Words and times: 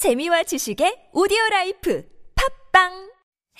재미와 0.00 0.43
지식의 0.43 1.09
오디오 1.13 1.37
라이프 1.51 2.03
팝빵 2.35 3.11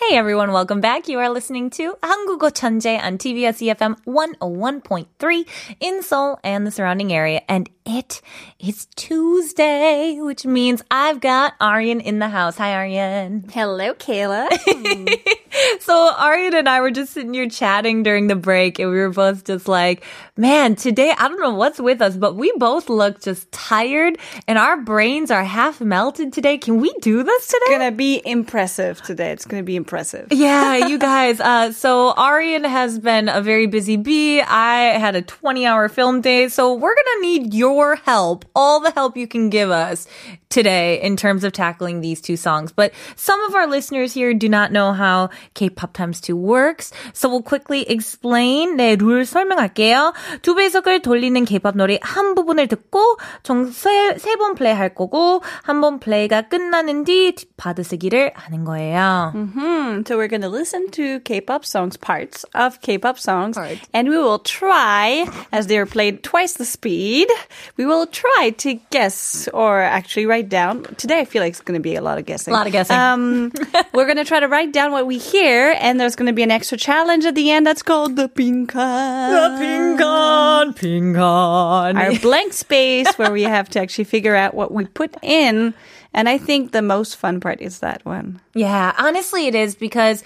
Hey 0.02 0.18
everyone, 0.18 0.52
welcome 0.52 0.82
back. 0.82 1.08
You 1.08 1.20
are 1.20 1.30
listening 1.30 1.70
to 1.78 1.94
한국어 2.02 2.50
천재 2.50 2.98
on 2.98 3.20
TBS 3.20 3.62
EFM 3.62 3.96
101.3 4.06 5.46
in 5.80 6.02
Seoul 6.02 6.40
and 6.44 6.66
the 6.66 6.72
surrounding 6.72 7.14
area. 7.14 7.42
And 7.48 7.70
it 7.92 8.22
is 8.60 8.88
Tuesday, 8.96 10.18
which 10.22 10.46
means 10.46 10.82
I've 10.90 11.20
got 11.20 11.56
Aryan 11.60 12.00
in 12.00 12.20
the 12.20 12.30
house. 12.30 12.58
Hi 12.58 12.74
Aryan. 12.74 13.50
Hello, 13.52 13.94
Kayla. 13.94 14.48
So 15.82 16.14
Aryan 16.18 16.56
and 16.56 16.70
I 16.70 16.80
were 16.80 16.92
just 16.92 17.12
sitting 17.14 17.34
here 17.34 17.50
chatting 17.50 18.04
during 18.04 18.28
the 18.28 18.36
break 18.36 18.80
and 18.80 18.90
we 18.90 18.98
were 18.98 19.10
both 19.10 19.44
just 19.44 19.68
like, 19.68 20.04
man, 20.38 20.76
today, 20.76 21.14
I 21.18 21.28
don't 21.28 21.40
know 21.40 21.54
what's 21.54 21.80
with 21.80 22.02
us, 22.02 22.16
but 22.16 22.36
we 22.36 22.52
both 22.56 22.90
look 22.90 23.22
just 23.22 23.52
tired 23.52 24.18
and 24.48 24.58
our 24.58 24.78
brains 24.78 25.30
are 25.30 25.44
half 25.44 25.82
melted 25.82 26.32
today. 26.34 26.58
Can 26.58 26.80
we 26.80 26.94
do 27.02 27.22
this 27.24 27.48
today? 27.48 27.58
It's 27.64 27.78
gonna 27.78 27.92
be 27.92 28.22
impressive 28.26 29.02
today. 29.02 29.32
It's 29.32 29.46
gonna 29.46 29.64
be 29.64 29.76
impressive. 29.76 30.28
Yeah, 30.32 30.88
you 30.88 30.98
guys. 31.12 31.40
Uh, 31.40 31.72
so 31.74 32.14
Arian 32.18 32.64
has 32.64 32.98
been 32.98 33.28
a 33.28 33.42
very 33.42 33.68
busy 33.68 33.98
bee. 33.98 34.42
I 34.42 34.98
had 34.98 35.16
a 35.16 35.22
20 35.22 35.66
hour 35.66 35.90
film 35.90 36.22
day. 36.22 36.48
So 36.48 36.74
we're 36.74 36.96
going 36.96 37.06
to 37.16 37.22
need 37.22 37.54
your 37.54 37.81
help, 38.05 38.45
all 38.55 38.81
the 38.81 38.91
help 38.91 39.17
you 39.17 39.27
can 39.27 39.51
give 39.51 39.71
us 39.71 40.07
today 40.49 41.01
in 41.03 41.17
terms 41.17 41.45
of 41.45 41.53
tackling 41.53 42.01
these 42.01 42.21
two 42.21 42.37
songs. 42.37 42.73
But 42.73 42.93
some 43.17 43.41
of 43.45 43.55
our 43.55 43.67
listeners 43.67 44.13
here 44.15 44.33
do 44.35 44.49
not 44.49 44.73
know 44.73 44.93
how 44.93 45.31
K-pop 45.55 45.93
times 45.93 46.21
2 46.21 46.37
works. 46.37 46.93
So 47.13 47.29
we'll 47.29 47.43
quickly 47.43 47.83
explain. 47.89 48.77
네, 48.77 48.97
룰 48.97 49.27
설명할게요. 49.27 50.15
두 50.43 50.55
배속을 50.55 51.01
돌리는 51.03 51.45
K-pop 51.45 51.77
노래 51.77 51.99
한 52.03 52.35
부분을 52.35 52.69
듣고 52.69 53.19
총세번 53.43 54.55
플레이 54.55 54.73
할 54.75 54.95
거고 54.95 55.43
한 55.63 55.81
번 55.81 56.01
플레이가 56.01 56.49
끝나는 56.49 57.05
뒤 57.05 57.35
받으시기를 57.57 58.33
하는 58.35 58.65
거예요. 58.65 59.33
Hmm. 59.35 60.05
So 60.07 60.17
we're 60.17 60.29
gonna 60.29 60.49
listen 60.49 60.91
to 60.93 61.21
K-pop 61.21 61.65
songs, 61.65 61.97
parts 61.97 62.45
of 62.55 62.81
K-pop 62.81 63.19
songs, 63.19 63.59
and 63.93 64.09
we 64.09 64.17
will 64.17 64.39
try, 64.39 65.27
as 65.53 65.67
they 65.67 65.77
are 65.79 65.87
played 65.87 66.23
twice 66.23 66.55
the 66.55 66.65
speed, 66.65 67.29
we 67.78 67.86
will 67.86 68.08
try 68.08 68.54
to 68.58 68.76
guess 68.90 69.48
or 69.54 69.82
actually 69.82 70.26
write 70.26 70.50
down. 70.50 70.84
Today, 70.96 71.20
I 71.20 71.26
feel 71.26 71.42
like 71.42 71.52
it's 71.52 71.62
going 71.62 71.80
to 71.80 71.84
be 71.84 71.96
a 71.96 72.02
lot 72.02 72.18
of 72.18 72.26
guessing. 72.26 72.54
A 72.54 72.58
lot 72.58 72.68
of 72.68 72.74
guessing. 72.74 72.96
Um, 72.96 73.52
we're 73.94 74.06
going 74.06 74.18
to 74.18 74.26
try 74.26 74.40
to 74.40 74.48
write 74.48 74.72
down 74.72 74.92
what 74.92 75.08
we 75.08 75.18
hear, 75.18 75.76
and 75.80 76.00
there's 76.00 76.16
going 76.16 76.28
to 76.28 76.34
be 76.34 76.44
an 76.44 76.52
extra 76.52 76.78
challenge 76.78 77.26
at 77.26 77.36
the 77.36 77.52
end 77.52 77.66
that's 77.66 77.84
called 77.84 78.16
the 78.16 78.30
pinkan. 78.30 78.68
The 78.68 79.64
pinkan, 79.64 80.76
pinkan. 80.78 81.98
Our 81.98 82.20
blank 82.20 82.54
space 82.54 83.14
where 83.16 83.32
we 83.32 83.44
have 83.44 83.70
to 83.70 83.80
actually 83.82 84.06
figure 84.06 84.36
out 84.36 84.54
what 84.54 84.72
we 84.72 84.86
put 84.86 85.16
in. 85.22 85.74
And 86.14 86.28
I 86.28 86.38
think 86.38 86.72
the 86.72 86.82
most 86.82 87.16
fun 87.16 87.40
part 87.40 87.62
is 87.62 87.80
that 87.80 88.06
one. 88.06 88.42
Yeah, 88.54 88.94
honestly, 88.98 89.48
it 89.48 89.56
is 89.56 89.76
because 89.76 90.24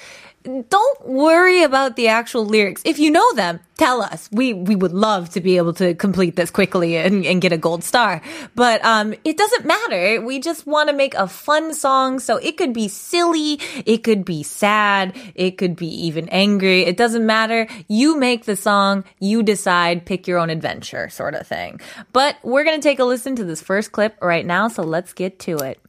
don't 0.69 1.07
worry 1.07 1.63
about 1.63 1.95
the 1.95 2.07
actual 2.07 2.45
lyrics. 2.45 2.81
If 2.85 2.99
you 2.99 3.11
know 3.11 3.33
them, 3.33 3.59
tell 3.77 4.01
us. 4.01 4.29
We 4.31 4.53
we 4.53 4.75
would 4.75 4.93
love 4.93 5.29
to 5.31 5.41
be 5.41 5.57
able 5.57 5.73
to 5.75 5.93
complete 5.95 6.35
this 6.35 6.51
quickly 6.51 6.97
and, 6.97 7.25
and 7.25 7.41
get 7.41 7.51
a 7.51 7.57
gold 7.57 7.83
star. 7.83 8.21
But 8.55 8.83
um 8.85 9.13
it 9.23 9.37
doesn't 9.37 9.65
matter. 9.65 10.21
We 10.21 10.39
just 10.39 10.65
want 10.65 10.89
to 10.89 10.95
make 10.95 11.13
a 11.15 11.27
fun 11.27 11.73
song. 11.73 12.19
So 12.19 12.37
it 12.37 12.57
could 12.57 12.73
be 12.73 12.87
silly, 12.87 13.59
it 13.85 14.03
could 14.03 14.23
be 14.25 14.43
sad, 14.43 15.15
it 15.35 15.57
could 15.57 15.75
be 15.75 15.87
even 16.07 16.29
angry. 16.29 16.83
It 16.83 16.97
doesn't 16.97 17.25
matter. 17.25 17.67
You 17.87 18.17
make 18.17 18.45
the 18.45 18.55
song, 18.55 19.03
you 19.19 19.43
decide, 19.43 20.05
pick 20.05 20.27
your 20.27 20.39
own 20.39 20.49
adventure 20.49 21.09
sort 21.09 21.35
of 21.35 21.47
thing. 21.47 21.81
But 22.13 22.37
we're 22.43 22.63
gonna 22.63 22.81
take 22.81 22.99
a 22.99 23.05
listen 23.05 23.35
to 23.37 23.43
this 23.43 23.61
first 23.61 23.91
clip 23.91 24.17
right 24.21 24.45
now, 24.45 24.67
so 24.67 24.83
let's 24.83 25.13
get 25.13 25.39
to 25.39 25.57
it. 25.57 25.79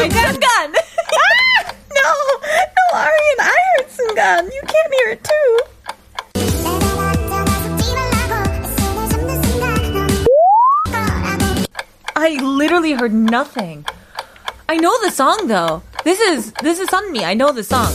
I 0.00 0.32
순간. 0.32 0.72
no, 1.92 2.08
no, 2.76 2.84
Arian, 2.96 3.38
I 3.40 3.56
heard 3.76 3.88
순간. 3.90 4.44
You 4.46 4.62
can't 4.62 4.94
hear 4.94 5.10
it 5.10 5.22
too. 5.22 5.58
I 12.16 12.38
literally 12.40 12.92
heard 12.92 13.12
nothing. 13.12 13.84
I 14.68 14.76
know 14.76 14.96
the 15.02 15.10
song 15.10 15.46
though. 15.46 15.82
This 16.04 16.20
is 16.20 16.52
this 16.62 16.80
is 16.80 16.88
on 16.94 17.12
me. 17.12 17.24
I 17.24 17.34
know 17.34 17.52
the 17.52 17.62
song. 17.62 17.92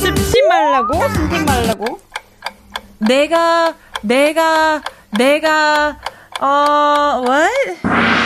씹지 0.00 0.42
말라고, 0.48 1.08
숨지 1.10 1.44
말라고. 1.44 2.00
내가 2.98 3.74
내가 4.02 4.82
내가 5.10 5.98
어 6.40 7.22
what? 7.26 8.21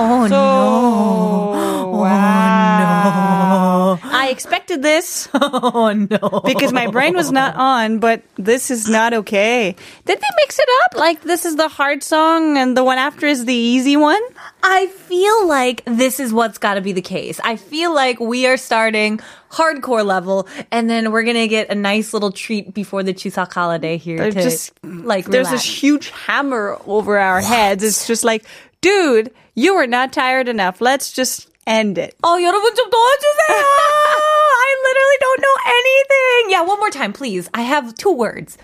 Oh, 0.00 0.22
oh 0.22 0.26
no. 0.28 1.98
wow. 1.98 3.98
I 4.04 4.28
expected 4.30 4.82
this 4.82 5.28
Oh 5.34 5.92
no. 5.92 6.40
because 6.44 6.72
my 6.72 6.86
brain 6.86 7.14
was 7.16 7.32
not 7.32 7.56
on, 7.56 7.98
but 7.98 8.22
this 8.36 8.70
is 8.70 8.88
not 8.88 9.14
okay. 9.14 9.74
Did 10.04 10.18
they 10.18 10.28
mix 10.42 10.58
it 10.58 10.68
up? 10.84 10.98
Like 10.98 11.22
this 11.22 11.44
is 11.44 11.56
the 11.56 11.68
hard 11.68 12.02
song 12.02 12.56
and 12.58 12.76
the 12.76 12.84
one 12.84 12.98
after 12.98 13.26
is 13.26 13.44
the 13.44 13.54
easy 13.54 13.96
one? 13.96 14.20
I 14.63 14.87
feel 14.87 15.47
like 15.47 15.83
this 15.85 16.19
is 16.19 16.33
what's 16.33 16.57
got 16.57 16.75
to 16.75 16.81
be 16.81 16.91
the 16.93 17.01
case. 17.01 17.39
I 17.43 17.55
feel 17.55 17.93
like 17.93 18.19
we 18.19 18.45
are 18.47 18.57
starting 18.57 19.19
hardcore 19.51 20.05
level, 20.05 20.47
and 20.71 20.89
then 20.89 21.11
we're 21.11 21.23
gonna 21.23 21.47
get 21.47 21.69
a 21.69 21.75
nice 21.75 22.13
little 22.13 22.31
treat 22.31 22.73
before 22.73 23.03
the 23.03 23.13
Chuseok 23.13 23.53
holiday 23.53 23.97
here 23.97 24.17
They're 24.17 24.31
to 24.31 24.41
just- 24.41 24.71
like 24.83 25.25
There's 25.25 25.47
relax. 25.47 25.63
this 25.63 25.81
huge 25.83 26.09
hammer 26.09 26.77
over 26.87 27.17
our 27.19 27.41
heads. 27.41 27.83
It's 27.83 28.07
just 28.07 28.23
like, 28.23 28.45
dude, 28.81 29.31
you 29.55 29.73
are 29.75 29.87
not 29.87 30.11
tired 30.13 30.47
enough. 30.49 30.81
Let's 30.81 31.11
just 31.11 31.47
end 31.67 31.97
it. 31.97 32.15
Oh, 32.23 32.37
여러분 32.37 32.75
좀 32.75 32.89
도와주세요. 32.89 33.63
I 33.63 34.75
literally 34.83 35.17
don't 35.19 35.41
know 35.41 35.55
anything. 35.65 36.51
Yeah, 36.51 36.61
one 36.63 36.79
more 36.79 36.89
time, 36.89 37.13
please. 37.13 37.49
I 37.53 37.61
have 37.61 37.93
two 37.95 38.11
words. 38.11 38.57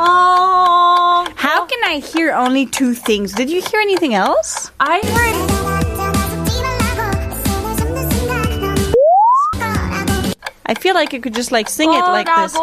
Oh, 0.00 1.26
How 1.36 1.66
can 1.66 1.78
I 1.84 1.98
hear 1.98 2.32
only 2.32 2.66
two 2.66 2.94
things? 2.94 3.32
Did 3.32 3.50
you 3.50 3.60
hear 3.60 3.80
anything 3.80 4.14
else? 4.14 4.70
I 4.80 5.00
heard. 5.04 6.46
I 10.68 10.74
feel 10.74 10.94
like 10.94 11.12
you 11.12 11.20
could 11.20 11.34
just 11.34 11.52
like 11.52 11.68
sing 11.68 11.92
it 11.92 12.00
like 12.00 12.26
this. 12.26 12.56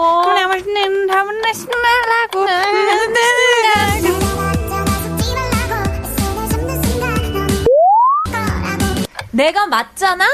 내가 9.32 9.66
맞잖아? 9.66 10.26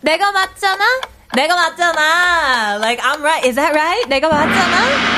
내가 0.00 0.32
맞잖아? 0.32 0.84
내가 1.34 1.54
맞잖아. 1.54 2.78
Like 2.80 3.00
I'm 3.02 3.22
right. 3.22 3.44
Is 3.44 3.56
that 3.56 3.74
right? 3.74 4.08
내가 4.08 4.28
맞잖아? 4.28 5.11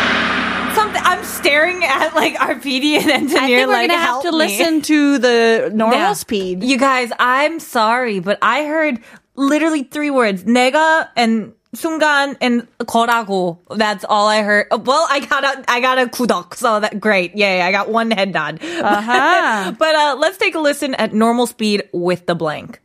Something. 0.85 1.03
I'm 1.05 1.25
staring 1.25 1.83
at 1.85 2.15
like 2.15 2.41
our 2.41 2.55
PD 2.55 2.97
and 3.01 3.11
I 3.11 3.15
engineer. 3.15 3.67
think 3.67 3.69
we're 3.69 3.75
like 3.75 3.91
gonna 3.91 3.99
have 4.01 4.09
help 4.09 4.23
to 4.25 4.33
me. 4.33 4.39
listen 4.39 4.83
to 4.83 5.19
the 5.19 5.71
normal 5.75 5.99
Yeah. 5.99 6.13
speed. 6.15 6.63
You 6.65 6.79
guys, 6.79 7.11
I'm 7.19 7.59
sorry, 7.61 8.21
but 8.21 8.39
I 8.41 8.65
heard 8.65 9.01
literally 9.37 9.83
three 9.83 10.11
words. 10.11 10.45
내가 10.45 11.09
and 11.17 11.53
순간 11.75 12.37
and 12.41 12.67
거라고. 12.87 13.59
That's 13.77 14.05
all 14.09 14.27
I 14.29 14.43
heard. 14.43 14.67
Uh, 14.71 14.79
Well, 14.79 15.07
I 15.11 15.21
got 15.21 15.45
a 15.45 15.63
I 15.69 15.81
got 15.81 15.99
a 15.99 16.07
구독, 16.07 16.55
so 16.55 16.81
that 16.81 16.99
great. 17.01 17.35
Yay, 17.37 17.63
I 17.63 17.71
got 17.73 17.89
one 17.91 18.11
head 18.11 18.33
nod. 18.33 18.61
Uh-huh. 18.63 19.73
but 19.79 19.95
uh, 19.95 20.17
let's 20.19 20.37
take 20.39 20.55
a 20.55 20.61
listen 20.61 20.95
at 20.95 21.13
normal 21.15 21.47
speed 21.47 21.89
with 21.93 22.27
the 22.27 22.35
blank. 22.35 22.81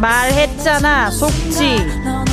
말했잖아, 0.00 1.10
속지. 1.10 2.23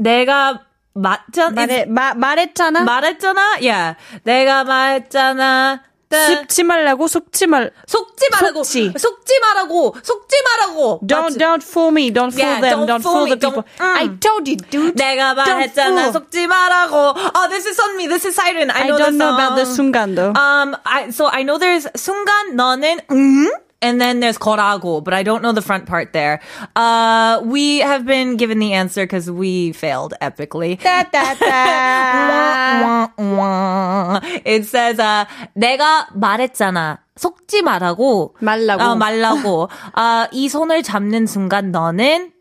내가 0.00 0.60
맞잖아. 0.94 1.50
말해, 1.54 1.84
마, 1.86 2.14
말했잖아. 2.14 2.82
말했잖아. 2.82 3.40
Yeah. 3.60 3.96
내가 4.24 4.64
말했잖아. 4.64 5.82
씹지 6.12 6.64
말라고, 6.64 7.06
속지 7.06 7.46
말. 7.46 7.70
속지 7.86 8.28
말라고. 8.32 8.64
속지. 8.64 8.94
속지 8.98 9.38
말라고. 9.40 9.94
속지 10.02 10.36
말라고. 10.42 11.00
Don't, 11.06 11.38
don't 11.38 11.62
fool 11.62 11.90
me. 11.92 12.10
Don't 12.12 12.32
fool 12.34 12.42
Yeah, 12.42 12.60
them. 12.60 12.80
don't 12.80 12.98
Don't, 12.98 13.02
fool 13.02 13.14
fool 13.14 13.26
the 13.30 13.36
people. 13.38 13.62
Don't- 13.62 13.78
mm. 13.78 13.96
I 13.96 14.08
told 14.18 14.50
you, 14.50 14.56
dude. 14.56 14.96
내가 14.96 15.34
말했잖아. 15.34 16.10
속지 16.10 16.48
말라고. 16.48 17.14
Oh, 17.14 17.48
this 17.48 17.64
is 17.68 17.78
on 17.80 17.94
me. 17.96 18.08
This 18.08 18.26
is 18.26 18.34
Siren. 18.34 18.70
I 18.70 18.82
I 18.82 18.86
know 18.88 18.98
don't 18.98 19.18
know 19.18 19.30
about 19.32 19.54
the 19.54 19.62
순간 19.64 20.16
though. 20.16 20.34
Um, 20.34 20.74
I, 20.84 21.10
so 21.14 21.26
I 21.30 21.44
know 21.44 21.58
there's 21.58 21.86
순간 21.94 22.56
너는 22.56 23.02
음 23.12 23.48
and 23.81 24.01
then 24.01 24.19
there's 24.19 24.37
거라고, 24.37 25.03
but 25.03 25.13
I 25.13 25.23
don't 25.23 25.41
know 25.41 25.51
the 25.51 25.61
front 25.61 25.85
part 25.85 26.13
there. 26.13 26.41
Uh, 26.75 27.41
we 27.43 27.79
have 27.79 28.05
been 28.05 28.37
given 28.37 28.59
the 28.59 28.73
answer 28.73 29.03
because 29.03 29.29
we 29.29 29.73
failed 29.73 30.13
epically. 30.21 30.81
da, 30.81 31.03
da, 31.03 31.35
da. 31.35 32.81
Wah, 32.81 33.09
wah. 33.17 34.19
it 34.45 34.65
says, 34.65 34.99
uh, 34.99 35.25
내가 35.55 36.07
말했잖아. 36.15 36.99
속지 37.15 37.61
말라고. 37.61 38.35
말라고. 38.39 38.83
어, 38.83 38.95
말라고. 38.95 39.69
아, 39.93 40.27
이 40.31 40.49
손을 40.49 40.83
잡는 40.83 41.27
순간 41.27 41.71
너는 41.71 42.31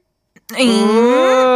잉 0.59 0.87
거라고. 0.87 1.45
Oh, 1.47 1.48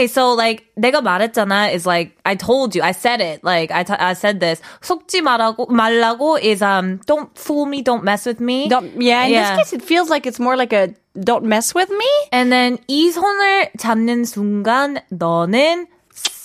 okay. 0.00 0.06
So 0.06 0.32
like 0.34 0.64
내가 0.78 1.00
말했잖아 1.00 1.72
is 1.72 1.86
like 1.86 2.16
I 2.24 2.34
told 2.36 2.74
you. 2.74 2.82
I 2.82 2.92
said 2.92 3.20
it. 3.20 3.42
Like 3.44 3.70
I, 3.70 3.82
t- 3.84 3.92
I 3.98 4.14
said 4.14 4.40
this. 4.40 4.60
속지 4.82 5.20
말라고 5.22 5.66
말라고 5.70 6.38
is 6.42 6.62
um 6.62 7.00
don't 7.06 7.28
fool 7.36 7.66
me, 7.66 7.82
don't 7.82 8.04
mess 8.04 8.26
with 8.26 8.40
me. 8.40 8.68
Don't, 8.68 8.90
yeah, 9.00 9.24
in 9.24 9.32
Yeah. 9.32 9.56
this 9.56 9.70
case, 9.70 9.72
it 9.78 9.82
feels 9.82 10.08
like 10.10 10.26
it's 10.26 10.38
more 10.40 10.56
like 10.56 10.72
a 10.72 10.94
don't 11.18 11.44
mess 11.44 11.74
with 11.74 11.90
me. 11.90 12.10
And 12.32 12.50
then 12.52 12.78
이 12.88 13.10
손을 13.10 13.70
잡는 13.78 14.24
순간 14.24 15.00
너는 15.10 15.86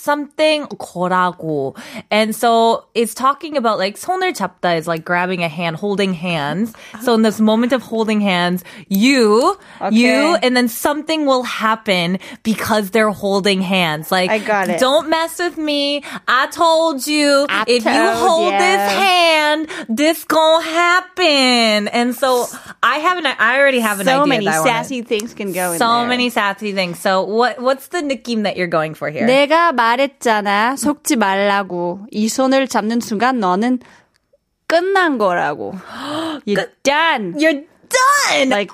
something 0.06 0.66
거라고. 0.66 1.76
And 2.10 2.34
so 2.34 2.84
it's 2.94 3.14
talking 3.14 3.56
about 3.56 3.78
like 3.78 3.96
손을 3.96 4.32
잡다 4.34 4.76
is 4.76 4.88
like 4.88 5.04
grabbing 5.04 5.42
a 5.42 5.48
hand, 5.48 5.76
holding 5.76 6.12
hands. 6.12 6.72
So 7.02 7.14
in 7.14 7.22
this 7.22 7.38
moment 7.40 7.72
of 7.72 7.82
holding 7.82 8.20
hands, 8.20 8.64
you, 8.88 9.56
you, 9.90 10.34
Okay. 10.34 10.38
and 10.42 10.56
then 10.56 10.68
something 10.68 11.26
will 11.26 11.44
happen 11.44 12.18
because 12.42 12.90
they're 12.90 13.10
holding 13.10 13.62
hands. 13.62 14.10
Like, 14.10 14.30
I 14.30 14.38
got 14.38 14.68
it. 14.68 14.80
don't 14.80 15.08
mess 15.08 15.38
with 15.38 15.56
me. 15.56 16.02
I 16.26 16.46
told 16.48 17.06
you. 17.06 17.46
I 17.48 17.64
if 17.68 17.84
you 17.84 17.92
told 17.92 18.16
hold 18.18 18.52
ya. 18.52 18.58
this 18.58 18.92
hand, 18.92 19.68
this 19.88 20.24
gonna 20.24 20.64
happen. 20.64 21.88
And 21.88 22.14
so 22.14 22.46
I 22.82 22.98
have 22.98 23.18
an, 23.18 23.26
I 23.26 23.58
already 23.58 23.80
have 23.80 24.00
an 24.00 24.06
So 24.06 24.22
idea 24.22 24.26
many 24.26 24.44
that 24.46 24.54
I 24.54 24.58
wanna- 24.60 24.70
sassy 24.72 25.02
things 25.02 25.34
can 25.34 25.52
go 25.52 25.72
in 25.72 25.78
so 25.78 25.86
there. 26.00 26.06
many 26.08 26.30
sassy 26.30 26.72
things. 26.72 26.98
So 26.98 27.22
what 27.22 27.60
what's 27.60 27.88
the 27.88 28.02
느낌 28.02 28.42
that 28.44 28.56
you're 28.56 28.66
going 28.66 28.94
for 28.94 29.08
here? 29.10 29.26
내가 29.26 29.72
말 29.72 29.92
했잖아. 29.96 30.76
속지 30.76 31.16
말라고. 31.16 32.06
이 32.10 32.28
손을 32.28 32.68
잡는 32.68 33.00
순간 33.00 33.40
너는 33.40 33.80
끝난 34.66 35.18
거라고. 35.18 35.74
You're 36.46 36.70
done. 36.82 37.34
You're 37.34 37.64
done. 37.88 38.48
Like, 38.48 38.72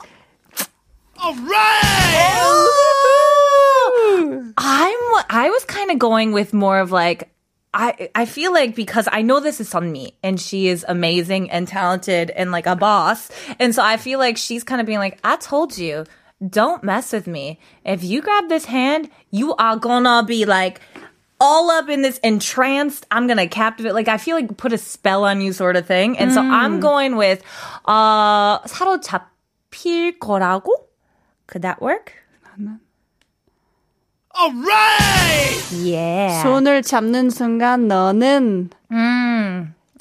I'm 4.56 5.09
I 5.31 5.50
was 5.50 5.65
kind 5.65 5.91
of 5.91 5.99
going 5.99 6.32
with 6.32 6.55
more 6.55 6.79
of 6.81 6.93
like 6.93 7.31
I 7.75 8.11
I 8.15 8.25
feel 8.25 8.53
like 8.53 8.75
because 8.75 9.09
I 9.11 9.23
know 9.23 9.41
this 9.41 9.61
is 9.61 9.69
Sunmi 9.70 10.12
and 10.23 10.41
she 10.41 10.69
is 10.69 10.85
amazing 10.88 11.50
and 11.50 11.67
talented 11.67 12.31
and 12.31 12.50
like 12.50 12.67
a 12.67 12.76
boss. 12.76 13.31
And 13.59 13.75
so 13.75 13.82
I 13.82 13.97
feel 13.97 14.19
like 14.19 14.37
she's 14.37 14.65
kind 14.65 14.81
of 14.81 14.87
being 14.87 14.99
like, 14.99 15.19
I 15.25 15.37
told 15.37 15.76
you, 15.76 16.05
don't 16.47 16.85
mess 16.85 17.12
with 17.12 17.26
me. 17.26 17.59
If 17.85 18.05
you 18.05 18.23
grab 18.23 18.49
this 18.49 18.65
hand, 18.65 19.11
you 19.31 19.55
are 19.56 19.76
gonna 19.76 20.25
be 20.25 20.44
like 20.44 20.81
all 21.43 21.70
up 21.70 21.88
in 21.88 22.03
this 22.03 22.19
entranced, 22.19 23.06
I'm 23.11 23.26
gonna 23.26 23.47
captivate. 23.47 23.94
Like 23.94 24.09
I 24.09 24.19
feel 24.19 24.37
like 24.37 24.56
put 24.56 24.73
a 24.73 24.79
spell 24.79 25.25
on 25.25 25.41
you 25.41 25.53
sort 25.53 25.76
of 25.76 25.87
thing. 25.87 26.19
And 26.19 26.32
so 26.32 26.41
I'm 26.41 26.81
going 26.81 27.17
with 27.17 27.43
uh 27.85 28.59
사로잡힐 28.67 30.19
거라고? 30.19 30.69
Could 31.47 31.62
that 31.62 31.81
work? 31.81 32.12
All 34.35 34.53
right! 34.53 35.62
Yeah. 35.73 36.44
손을 36.44 36.82
잡는 36.82 37.31
순간 37.31 37.88
너는 37.88 38.70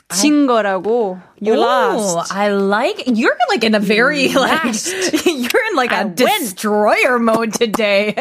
진 0.10 0.46
거라고. 0.48 1.20
You 1.40 1.54
Ooh, 1.54 1.60
lost. 1.60 2.32
I 2.32 2.50
like 2.50 3.04
you're 3.08 3.36
like 3.50 3.64
in 3.64 3.74
a 3.74 3.80
very 3.80 4.30
like 4.34 4.64
you're 5.26 5.66
in 5.70 5.76
like 5.76 5.92
a 5.92 6.06
win. 6.08 6.16
destroyer 6.16 7.20
mode 7.20 7.54
today. 7.54 8.14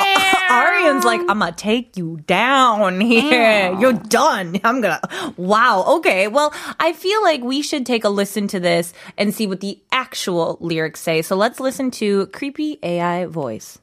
Arian's 0.49 1.05
like, 1.05 1.21
I'm 1.27 1.39
gonna 1.39 1.51
take 1.51 1.97
you 1.97 2.19
down 2.27 3.01
here. 3.01 3.75
You're 3.79 3.93
done. 3.93 4.59
I'm 4.63 4.81
gonna. 4.81 5.01
Wow. 5.37 5.83
Okay. 5.97 6.27
Well, 6.27 6.53
I 6.79 6.93
feel 6.93 7.21
like 7.23 7.43
we 7.43 7.61
should 7.61 7.85
take 7.85 8.03
a 8.03 8.09
listen 8.09 8.47
to 8.49 8.59
this 8.59 8.93
and 9.17 9.33
see 9.33 9.47
what 9.47 9.61
the 9.61 9.79
actual 9.91 10.57
lyrics 10.61 11.01
say. 11.01 11.21
So 11.21 11.35
let's 11.35 11.59
listen 11.59 11.91
to 11.99 12.27
creepy 12.27 12.79
AI 12.83 13.25
voice. 13.25 13.79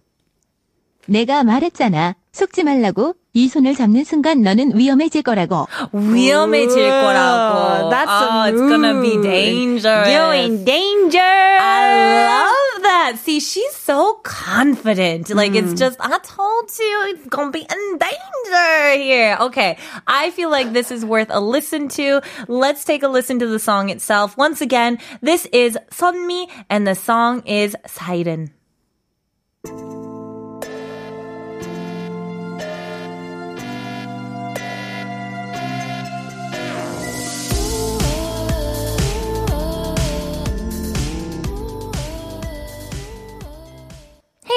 내가 1.08 1.42
말했잖아. 1.42 2.14
속지 2.32 2.62
말라고. 2.62 3.14
이 3.36 3.48
손을 3.48 3.74
잡는 3.74 4.04
순간 4.04 4.42
너는 4.42 4.76
위험해질 4.76 5.22
거라고. 5.22 5.66
위험해질 5.92 6.76
거라고. 6.90 7.88
That's 7.88 8.10
oh, 8.10 8.44
a 8.44 8.52
it's 8.52 8.60
gonna 8.60 9.00
be 9.00 9.16
mood. 9.16 9.22
dangerous. 9.24 10.08
You're 10.08 10.34
in 10.34 10.64
danger. 10.66 11.18
I 11.18 12.28
love 12.28 12.82
that. 12.82 13.16
See, 13.24 13.40
she's 13.40 13.72
so 13.74 14.20
confident. 14.22 15.30
Like, 15.34 15.54
it's 15.54 15.72
Mm. 15.72 15.78
just, 15.78 15.96
I 15.98 16.18
told 16.20 16.68
you 16.78 16.96
it's 17.08 17.26
gonna 17.28 17.50
be 17.50 17.64
in 17.64 17.82
danger 17.96 19.02
here. 19.02 19.36
Okay. 19.48 19.78
I 20.06 20.30
feel 20.30 20.50
like 20.50 20.74
this 20.74 20.90
is 20.92 21.02
worth 21.04 21.28
a 21.30 21.40
listen 21.40 21.88
to. 21.96 22.20
Let's 22.48 22.84
take 22.84 23.02
a 23.02 23.08
listen 23.08 23.38
to 23.38 23.46
the 23.46 23.58
song 23.58 23.88
itself. 23.88 24.36
Once 24.36 24.60
again, 24.60 24.98
this 25.22 25.46
is 25.52 25.78
Sunmi 25.90 26.48
and 26.68 26.86
the 26.86 26.94
song 26.94 27.40
is 27.46 27.74
Siren. 27.86 28.52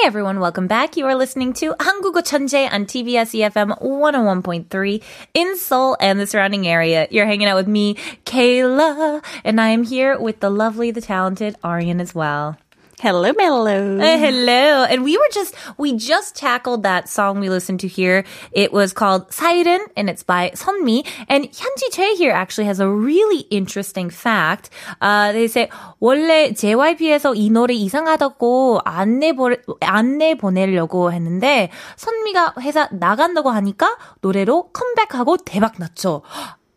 everyone, 0.04 0.40
welcome 0.40 0.66
back. 0.66 0.96
You 0.96 1.06
are 1.06 1.14
listening 1.14 1.52
to 1.54 1.72
한국어 1.78 2.20
천재 2.20 2.68
on 2.72 2.86
TBS 2.86 3.32
EFM 3.32 3.80
101.3 3.80 5.02
in 5.32 5.56
Seoul 5.56 5.96
and 6.00 6.18
the 6.18 6.26
surrounding 6.26 6.66
area. 6.66 7.06
You're 7.10 7.24
hanging 7.26 7.46
out 7.46 7.56
with 7.56 7.68
me, 7.68 7.94
Kayla, 8.24 9.24
and 9.44 9.60
I 9.60 9.68
am 9.68 9.84
here 9.84 10.18
with 10.18 10.40
the 10.40 10.50
lovely, 10.50 10.90
the 10.90 11.00
talented 11.00 11.56
Aryan 11.62 12.00
as 12.00 12.14
well. 12.14 12.58
Hello, 13.01 13.33
hello. 13.35 13.97
Uh, 13.97 14.17
hello. 14.19 14.85
And 14.85 15.03
we 15.03 15.17
were 15.17 15.29
just, 15.33 15.55
we 15.79 15.97
just 15.97 16.35
tackled 16.35 16.83
that 16.83 17.09
song 17.09 17.39
we 17.39 17.49
listened 17.49 17.79
to 17.79 17.87
here. 17.87 18.23
It 18.51 18.71
was 18.71 18.93
called 18.93 19.33
Siren 19.33 19.81
and 19.97 20.07
it's 20.07 20.21
by 20.21 20.51
Sunmi. 20.51 21.03
And 21.27 21.45
Hyunji 21.45 21.89
Choi 21.93 22.13
here 22.15 22.31
actually 22.31 22.65
has 22.65 22.79
a 22.79 22.87
really 22.87 23.39
interesting 23.49 24.11
fact. 24.11 24.69
Uh, 25.01 25.31
they 25.31 25.47
say, 25.47 25.67
원래 25.99 26.53
JYP에서 26.53 27.33
이 27.33 27.49
노래 27.49 27.73
이상하다고 27.73 28.81
안내, 28.85 29.33
보, 29.33 29.49
안내 29.79 30.35
보내려고 30.35 31.11
했는데, 31.11 31.71
선미가 31.95 32.53
회사 32.59 32.87
나간다고 32.91 33.49
하니까 33.49 33.97
노래로 34.21 34.69
컴백하고 34.73 35.37
대박 35.37 35.79
났죠. 35.79 36.21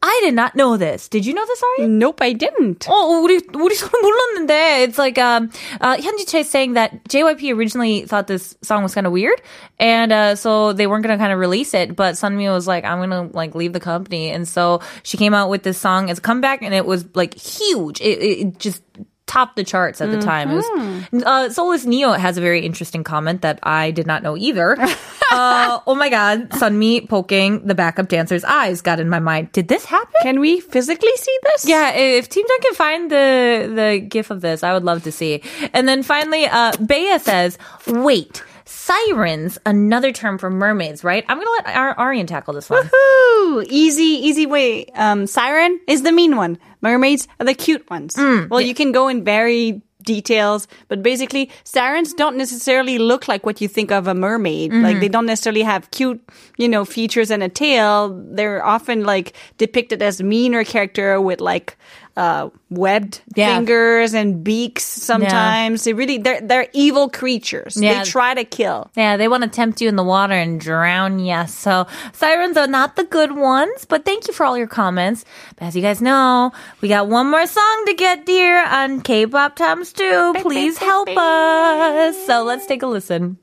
I 0.03 0.21
did 0.23 0.33
not 0.33 0.55
know 0.55 0.77
this. 0.77 1.09
Did 1.09 1.25
you 1.25 1.33
know 1.33 1.45
this, 1.45 1.61
Ari? 1.61 1.87
Nope, 1.89 2.21
I 2.21 2.33
didn't. 2.33 2.87
어, 2.87 3.21
우리 3.21 3.41
우리 3.53 3.75
서로 3.75 3.91
몰랐는데. 4.01 4.83
It's 4.83 4.97
like 4.97 5.17
um, 5.17 5.49
uh, 5.81 5.97
현지 5.97 6.25
Che 6.25 6.43
saying 6.43 6.73
that 6.75 7.03
JYP 7.09 7.53
originally 7.53 8.05
thought 8.05 8.27
this 8.27 8.55
song 8.61 8.81
was 8.81 8.95
kind 8.95 9.05
of 9.05 9.11
weird, 9.11 9.41
and 9.77 10.13
uh, 10.13 10.35
so 10.35 10.71
they 10.71 10.87
weren't 10.87 11.03
gonna 11.03 11.17
kind 11.17 11.33
of 11.33 11.39
release 11.39 11.73
it. 11.73 11.97
But 11.97 12.15
Sunmi 12.15 12.49
was 12.49 12.65
like, 12.65 12.85
I'm 12.85 12.99
gonna 12.99 13.29
like 13.33 13.55
leave 13.55 13.73
the 13.73 13.81
company, 13.81 14.29
and 14.31 14.47
so 14.47 14.79
she 15.03 15.17
came 15.17 15.33
out 15.33 15.49
with 15.49 15.63
this 15.63 15.77
song 15.77 16.09
as 16.09 16.19
a 16.19 16.21
comeback, 16.21 16.61
and 16.61 16.73
it 16.73 16.85
was 16.85 17.03
like 17.13 17.33
huge. 17.33 17.99
It, 17.99 18.19
it, 18.19 18.39
it 18.39 18.59
just 18.59 18.81
topped 19.26 19.56
the 19.56 19.64
charts 19.64 20.00
at 20.00 20.10
the 20.10 20.20
time. 20.20 20.50
It 20.50 20.54
was, 20.54 21.22
uh, 21.24 21.50
Solus 21.50 21.86
Neo 21.86 22.12
has 22.12 22.36
a 22.36 22.40
very 22.40 22.64
interesting 22.64 23.04
comment 23.04 23.42
that 23.42 23.58
I 23.62 23.90
did 23.90 24.06
not 24.06 24.22
know 24.22 24.36
either. 24.36 24.76
uh, 25.32 25.80
oh 25.86 25.94
my 25.94 26.08
God, 26.08 26.50
Sunmi 26.50 27.08
poking 27.08 27.66
the 27.66 27.74
backup 27.74 28.08
dancer's 28.08 28.44
eyes 28.44 28.80
got 28.80 29.00
in 29.00 29.08
my 29.08 29.20
mind. 29.20 29.50
Did 29.52 29.68
this 29.68 29.84
happen? 29.84 30.14
Can 30.22 30.40
we 30.40 30.60
physically 30.60 31.16
see 31.16 31.38
this? 31.44 31.66
Yeah, 31.66 31.90
if 31.94 32.28
Team 32.28 32.46
Dunk 32.46 32.62
can 32.62 32.74
find 32.74 33.10
the 33.10 33.72
the 33.74 34.00
gif 34.00 34.30
of 34.30 34.40
this, 34.40 34.62
I 34.62 34.72
would 34.72 34.84
love 34.84 35.02
to 35.04 35.12
see. 35.12 35.42
And 35.72 35.88
then 35.88 36.02
finally, 36.02 36.46
uh, 36.46 36.72
Bea 36.84 37.18
says, 37.18 37.58
"Wait, 37.86 38.42
sirens, 38.64 39.58
another 39.66 40.12
term 40.12 40.38
for 40.38 40.50
mermaids, 40.50 41.04
right?" 41.04 41.24
I'm 41.28 41.38
gonna 41.38 41.50
let 41.64 41.76
Ar- 41.76 41.98
Arian 41.98 42.26
tackle 42.26 42.54
this 42.54 42.68
one. 42.70 42.84
Woohoo! 42.84 43.64
Easy, 43.68 44.02
easy 44.28 44.46
way. 44.46 44.86
Um, 44.94 45.26
siren 45.26 45.80
is 45.86 46.02
the 46.02 46.12
mean 46.12 46.36
one. 46.36 46.58
Mermaids 46.82 47.28
are 47.40 47.46
the 47.46 47.54
cute 47.54 47.88
ones. 47.90 48.16
well, 48.18 48.60
you 48.60 48.74
can 48.74 48.92
go 48.92 49.08
in 49.08 49.24
very 49.24 49.82
details, 50.02 50.68
but 50.88 51.02
basically, 51.02 51.50
sirens 51.64 52.12
don't 52.12 52.36
necessarily 52.36 52.98
look 52.98 53.26
like 53.26 53.46
what 53.46 53.62
you 53.62 53.68
think 53.68 53.90
of 53.90 54.06
a 54.06 54.12
mermaid. 54.14 54.70
Like 54.72 55.00
they 55.00 55.08
don't 55.08 55.24
necessarily 55.24 55.62
have 55.62 55.90
cute, 55.92 56.20
you 56.58 56.68
know, 56.68 56.84
features 56.84 57.30
and 57.30 57.42
a 57.42 57.48
tail. 57.48 58.10
They're 58.30 58.62
often 58.62 59.04
like 59.04 59.32
depicted 59.56 60.02
as 60.02 60.22
meaner 60.22 60.62
character 60.64 61.18
with 61.22 61.40
like 61.40 61.78
uh, 62.16 62.48
webbed 62.70 63.20
Yeah. 63.34 63.56
fingers 63.56 64.14
and 64.14 64.44
beaks. 64.44 64.84
Sometimes 64.84 65.84
they 65.84 65.92
really 65.92 66.18
they're 66.18 66.40
they're 66.40 66.68
evil 66.72 67.08
creatures. 67.08 67.76
Yeah. 67.76 68.02
They 68.04 68.10
try 68.10 68.34
to 68.34 68.44
kill. 68.44 68.90
Yeah, 68.96 69.16
they 69.16 69.26
want 69.28 69.42
to 69.42 69.48
tempt 69.48 69.80
you 69.80 69.88
in 69.88 69.96
the 69.96 70.04
water 70.04 70.34
and 70.34 70.60
drown 70.60 71.18
you. 71.18 71.46
So 71.48 71.86
sirens 72.12 72.56
are 72.56 72.66
not 72.68 72.96
the 72.96 73.04
good 73.04 73.32
ones, 73.32 73.84
but 73.84 74.04
thank 74.04 74.28
you 74.28 74.34
for 74.34 74.46
all 74.46 74.56
your 74.56 74.66
comments. 74.68 75.24
But 75.56 75.66
as 75.66 75.76
you 75.76 75.82
guys 75.82 76.00
know, 76.00 76.52
we 76.80 76.88
got 76.88 77.08
one 77.08 77.30
more 77.30 77.46
song 77.46 77.84
to 77.86 77.94
get 77.94 78.26
dear 78.26 78.64
on 78.64 79.00
K-pop 79.00 79.56
times 79.56 79.92
two. 79.92 80.34
Please 80.38 80.78
help 80.78 81.08
us. 81.08 82.26
So 82.26 82.44
let's 82.44 82.66
take 82.66 82.82
a 82.82 82.86
listen. 82.86 83.38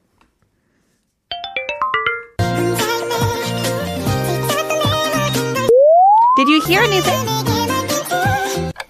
Did 6.38 6.48
you 6.48 6.62
hear 6.62 6.82
anything? 6.82 7.51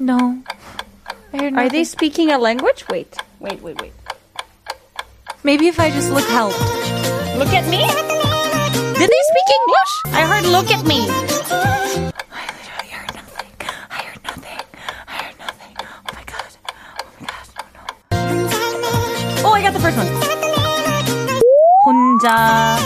No. 0.02 0.42
Are 1.32 1.70
they 1.70 1.84
speaking 1.84 2.32
a 2.32 2.40
language? 2.40 2.86
Wait, 2.90 3.16
wait, 3.40 3.62
wait, 3.62 3.80
wait. 3.80 3.94
Maybe 5.44 5.68
if 5.68 5.80
I 5.80 5.92
just 5.92 6.10
look 6.10 6.26
helped. 6.26 6.60
Look 7.38 7.54
at 7.54 7.70
me. 7.70 7.86
Did 8.98 9.10
they 9.14 9.24
speak 9.30 9.48
English? 9.62 9.94
I 10.18 10.26
heard 10.26 10.46
look 10.50 10.72
at 10.72 10.84
me. 10.88 11.06
I 11.08 11.14
heard 12.90 13.14
nothing. 13.14 13.48
I 13.92 14.02
heard 14.02 14.24
nothing. 14.26 14.66
I 15.08 15.14
heard 15.22 15.38
nothing. 15.38 15.78
Oh 15.78 16.02
my 16.18 16.24
god. 16.26 16.50
Oh 16.66 17.22
my 17.22 17.30
god. 17.30 17.46
Oh 18.12 18.34
no. 19.44 19.50
Oh, 19.50 19.54
I 19.54 19.62
got 19.62 19.74
the 19.74 19.80
first 19.80 19.98
one. 19.98 20.08
혼자. 21.86 22.78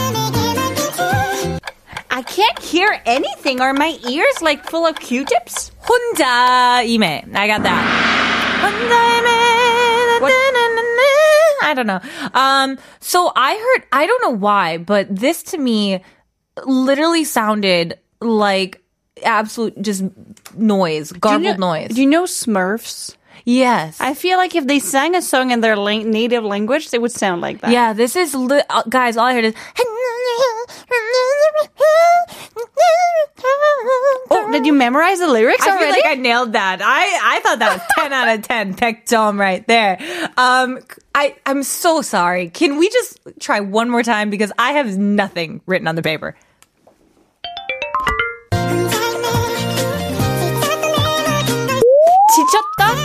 I 2.10 2.20
can't 2.22 2.58
hear 2.58 3.00
anything. 3.06 3.62
Are 3.62 3.72
my 3.72 3.98
ears 4.06 4.42
like 4.42 4.68
full 4.68 4.86
of 4.86 5.00
Q-tips? 5.00 5.65
혼자임에. 5.95 7.35
I 7.35 7.47
got 7.47 7.63
that. 7.63 7.83
혼자임에. 8.61 10.21
What? 10.21 10.31
I 11.63 11.73
don't 11.73 11.87
know. 11.87 12.01
Um, 12.33 12.77
so 12.99 13.31
I 13.35 13.55
heard, 13.55 13.87
I 13.93 14.05
don't 14.05 14.21
know 14.23 14.35
why, 14.37 14.77
but 14.77 15.07
this 15.13 15.41
to 15.55 15.57
me 15.57 16.03
literally 16.65 17.23
sounded 17.23 17.97
like 18.19 18.81
absolute 19.23 19.79
just 19.81 20.03
noise, 20.55 21.11
garbled 21.13 21.43
do 21.43 21.47
you 21.47 21.53
know, 21.57 21.71
noise. 21.73 21.89
Do 21.89 22.01
you 22.01 22.07
know 22.09 22.23
Smurfs? 22.23 23.15
yes. 23.45 24.01
I 24.01 24.15
feel 24.15 24.37
like 24.37 24.53
if 24.55 24.67
they 24.67 24.79
sang 24.79 25.15
a 25.15 25.21
song 25.21 25.51
in 25.51 25.61
their 25.61 25.77
la- 25.77 26.03
native 26.03 26.43
language, 26.43 26.89
they 26.91 26.99
would 26.99 27.11
sound 27.13 27.41
like 27.41 27.61
that. 27.61 27.71
yeah, 27.71 27.93
this 27.93 28.15
is, 28.15 28.35
li- 28.35 28.63
uh, 28.69 28.83
guys, 28.89 29.15
all 29.15 29.25
I 29.25 29.33
heard 29.33 29.45
is. 29.45 29.53
did 34.55 34.65
you 34.65 34.73
memorize 34.73 35.19
the 35.19 35.27
lyrics 35.27 35.61
I 35.63 35.65
feel 35.77 35.87
already? 35.87 36.01
like 36.01 36.05
I 36.05 36.15
nailed 36.15 36.53
that. 36.53 36.81
I, 36.81 37.35
I 37.37 37.39
thought 37.41 37.59
that 37.59 37.73
was 37.73 37.81
10 37.99 38.13
out 38.13 38.27
of 38.29 38.41
10. 38.43 38.73
Peck 38.75 39.05
Tom 39.05 39.39
right 39.39 39.65
there. 39.67 39.97
Um, 40.37 40.79
I, 41.15 41.35
I'm 41.45 41.63
so 41.63 42.01
sorry. 42.01 42.49
Can 42.49 42.77
we 42.77 42.89
just 42.89 43.19
try 43.39 43.59
one 43.59 43.89
more 43.89 44.03
time? 44.03 44.29
Because 44.29 44.51
I 44.57 44.73
have 44.73 44.97
nothing 44.97 45.61
written 45.65 45.87
on 45.87 45.95
the 45.95 46.01
paper. 46.01 46.35
지쳤다? 52.35 52.95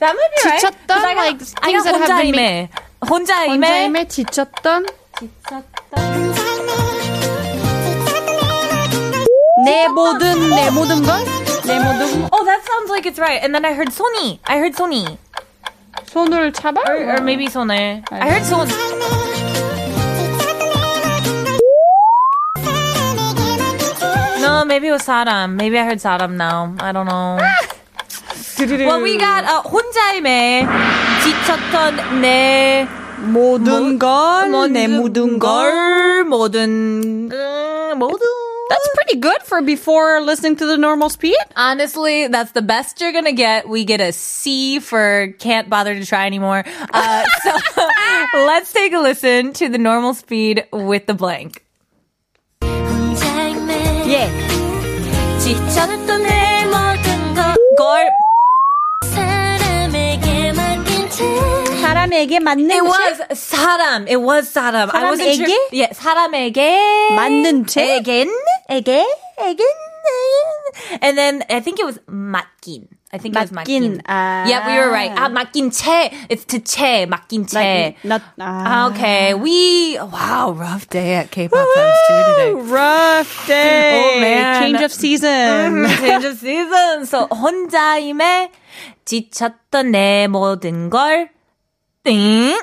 That 0.00 0.14
might 0.14 0.30
be 0.34 0.50
right. 0.50 0.60
'Cause 0.60 0.62
지쳤던, 0.62 0.98
I 1.04 1.14
got, 1.14 1.16
like, 1.16 1.40
I 1.62 1.70
things 1.70 1.84
got 1.84 1.92
that 1.92 2.10
have 2.10 2.22
been 2.22 2.34
혼자임에. 2.34 2.68
혼자임에. 3.08 3.48
혼자임에 3.66 4.08
지쳤던 4.08 4.86
내 10.50 10.70
모든 10.70 11.02
걸? 11.02 11.24
내 11.64 11.78
모든 11.78 12.28
Oh, 12.32 12.44
that 12.44 12.62
sounds 12.64 12.90
like 12.90 13.06
it's 13.06 13.18
right. 13.18 13.42
And 13.42 13.54
then 13.54 13.64
I 13.64 13.72
heard 13.72 13.88
Sony. 13.88 14.38
I 14.46 14.58
heard 14.58 14.74
Sony. 14.74 15.18
손을 16.06 16.52
잡아? 16.52 16.80
Or, 16.86 17.16
or 17.16 17.20
maybe 17.20 17.46
손을. 17.46 18.02
I 18.10 18.30
heard 18.30 18.44
손. 18.44 18.68
No, 24.40 24.64
maybe 24.64 24.88
it 24.88 24.92
was 24.92 25.02
사람. 25.02 25.56
Maybe 25.56 25.78
I 25.78 25.84
heard 25.84 26.00
사람 26.00 26.36
now. 26.36 26.74
I 26.80 26.92
don't 26.92 27.06
know. 27.06 27.38
Well, 28.58 29.02
we 29.02 29.18
got 29.18 29.44
uh, 29.44 29.62
혼자임에 29.68 30.66
지쳤던 31.22 32.20
내 32.22 32.88
모든 33.18 33.98
걸, 33.98 34.72
내 34.72 34.88
모든 34.88 35.38
걸. 35.38 35.70
걸 35.70 36.24
모든 36.24 37.28
걸, 37.28 37.94
모든 37.96 38.39
that's 38.71 38.89
pretty 38.93 39.19
good 39.19 39.43
for 39.43 39.61
before 39.61 40.21
listening 40.21 40.55
to 40.55 40.65
the 40.65 40.77
normal 40.77 41.09
speed. 41.09 41.35
Honestly, 41.57 42.27
that's 42.27 42.53
the 42.53 42.61
best 42.61 43.01
you're 43.01 43.11
gonna 43.11 43.33
get. 43.33 43.67
We 43.67 43.83
get 43.83 43.99
a 43.99 44.13
C 44.13 44.79
for 44.79 45.33
can't 45.39 45.69
bother 45.69 45.93
to 45.93 46.05
try 46.05 46.25
anymore. 46.25 46.63
Uh, 46.65 47.25
so 47.43 47.51
let's 48.45 48.71
take 48.71 48.93
a 48.93 48.99
listen 48.99 49.51
to 49.53 49.67
the 49.67 49.77
normal 49.77 50.13
speed 50.13 50.65
with 50.71 51.05
the 51.05 51.13
blank. 51.13 51.65
Yeah. 52.61 54.29
사람에게 62.00 62.40
맞는 62.40 62.70
It 62.70 62.82
채? 62.82 62.86
was 62.86 63.22
사람. 63.38 64.08
It 64.08 64.16
was 64.16 64.48
사람. 64.52 64.90
I 64.94 65.02
wasn't 65.04 65.34
sure. 65.34 65.46
사람에게? 65.46 65.68
Yeah, 65.72 65.92
사람에게. 65.94 67.10
맞는 67.16 67.66
채? 67.66 67.96
에겐? 67.96 68.28
에게? 68.68 69.06
에겐? 69.38 69.66
And 71.02 71.18
then 71.18 71.42
I 71.50 71.60
think 71.60 71.80
it 71.80 71.86
was 71.86 71.98
맡긴. 72.06 72.86
I 73.12 73.18
think 73.18 73.34
it 73.34 73.40
was 73.40 73.50
맡긴. 73.50 74.02
맡긴. 74.02 74.02
아. 74.06 74.44
Yeah, 74.46 74.66
we 74.66 74.78
were 74.78 74.90
right. 74.90 75.10
아, 75.16 75.28
맡긴 75.28 75.70
채. 75.70 76.10
It's 76.28 76.44
to 76.46 76.58
채. 76.60 77.06
맡긴 77.06 77.46
채. 77.46 77.56
Like, 77.58 78.04
not, 78.04 78.22
ah. 78.40 78.90
Okay, 78.90 79.34
we 79.34 79.96
wow, 79.98 80.52
rough 80.52 80.88
day 80.90 81.14
at 81.14 81.30
K-pop 81.30 81.58
Times 81.74 81.98
two 82.08 82.22
today. 82.34 82.52
Rough 82.70 83.46
day. 83.46 84.02
Oh, 84.02 84.20
man. 84.20 84.62
Change 84.62 84.82
of 84.82 84.92
season. 84.92 85.86
Change 85.98 86.24
of 86.24 86.36
season. 86.38 87.06
So 87.06 87.26
혼자임에 87.28 88.50
지쳤던 89.06 89.92
내 89.92 90.26
모든 90.28 90.90
걸 90.90 91.30
띵. 92.04 92.56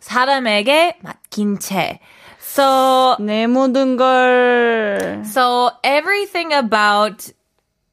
사람에게 0.00 0.98
맡긴 1.02 1.58
채. 1.58 1.98
So 2.40 3.16
내 3.20 3.46
모든 3.46 3.96
걸. 3.96 5.24
so 5.26 5.70
everything 5.84 6.52
about 6.52 7.30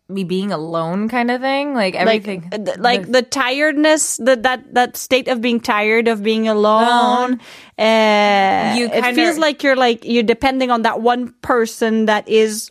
me 0.07 0.23
being 0.23 0.51
alone 0.51 1.09
kind 1.09 1.31
of 1.31 1.41
thing, 1.41 1.73
like 1.73 1.95
Like, 1.95 2.21
everything. 2.23 2.49
uh, 2.53 2.57
th- 2.63 2.77
like 2.77 3.11
the 3.11 3.23
tiredness, 3.23 4.17
the, 4.17 4.35
that 4.37 4.73
that 4.73 4.95
state 4.95 5.27
of 5.27 5.41
being 5.41 5.59
tired 5.59 6.07
of 6.07 6.21
being 6.23 6.47
alone. 6.47 7.39
Uh, 7.79 8.75
You 8.77 8.85
it 8.87 9.01
kinda- 9.03 9.13
feels 9.15 9.37
like 9.39 9.63
you're 9.63 9.75
like 9.79 10.05
you're 10.05 10.23
depending 10.27 10.69
on 10.71 10.83
that 10.83 11.01
one 11.01 11.33
person 11.41 12.05
that 12.05 12.27
is 12.29 12.69